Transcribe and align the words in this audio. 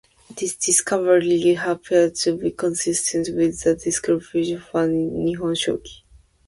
This 0.35 0.55
discovery 0.55 1.53
appeared 1.63 2.15
to 2.15 2.35
be 2.35 2.49
consistent 2.49 3.27
with 3.35 3.61
the 3.61 3.75
description 3.75 4.59
found 4.59 4.93
in 4.93 5.25
"Nihon 5.27 5.53
Shoki". 5.55 5.97